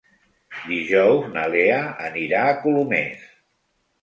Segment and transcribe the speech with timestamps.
[0.69, 1.77] Dijous na Lea
[2.09, 3.29] anirà a Colomers.